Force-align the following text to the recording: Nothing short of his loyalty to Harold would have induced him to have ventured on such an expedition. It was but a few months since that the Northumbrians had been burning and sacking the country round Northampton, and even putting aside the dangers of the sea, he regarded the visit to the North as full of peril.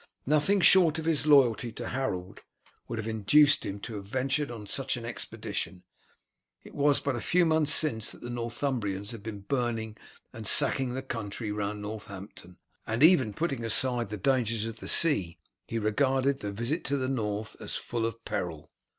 Nothing 0.25 0.61
short 0.61 0.97
of 0.97 1.05
his 1.05 1.27
loyalty 1.27 1.71
to 1.73 1.89
Harold 1.89 2.41
would 2.87 2.97
have 2.97 3.07
induced 3.07 3.63
him 3.67 3.79
to 3.81 3.97
have 3.97 4.05
ventured 4.07 4.49
on 4.49 4.65
such 4.65 4.97
an 4.97 5.05
expedition. 5.05 5.83
It 6.63 6.73
was 6.73 6.99
but 6.99 7.15
a 7.15 7.19
few 7.21 7.45
months 7.45 7.71
since 7.71 8.11
that 8.11 8.21
the 8.21 8.31
Northumbrians 8.31 9.11
had 9.11 9.21
been 9.21 9.41
burning 9.41 9.95
and 10.33 10.47
sacking 10.47 10.95
the 10.95 11.03
country 11.03 11.51
round 11.51 11.83
Northampton, 11.83 12.57
and 12.87 13.03
even 13.03 13.31
putting 13.31 13.63
aside 13.63 14.09
the 14.09 14.17
dangers 14.17 14.65
of 14.65 14.77
the 14.77 14.87
sea, 14.87 15.37
he 15.67 15.77
regarded 15.77 16.39
the 16.39 16.51
visit 16.51 16.83
to 16.85 16.97
the 16.97 17.07
North 17.07 17.55
as 17.59 17.75
full 17.75 18.03
of 18.07 18.25
peril. 18.25 18.71